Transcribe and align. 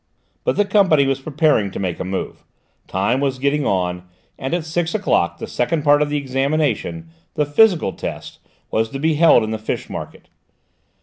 But 0.43 0.55
the 0.55 0.65
company 0.65 1.05
was 1.05 1.21
preparing 1.21 1.69
to 1.69 1.79
make 1.79 1.99
a 1.99 2.03
move. 2.03 2.43
Time 2.87 3.19
was 3.19 3.37
getting 3.37 3.67
on, 3.67 4.09
and 4.35 4.51
at 4.55 4.65
six 4.65 4.95
o'clock 4.95 5.37
the 5.37 5.45
second 5.45 5.83
part 5.83 6.01
of 6.01 6.09
the 6.09 6.17
examination, 6.17 7.11
the 7.35 7.45
physical 7.45 7.93
test, 7.93 8.39
was 8.71 8.89
to 8.89 8.97
be 8.99 9.13
held 9.13 9.43
in 9.43 9.51
the 9.51 9.59
Fish 9.59 9.91
Market. 9.91 10.27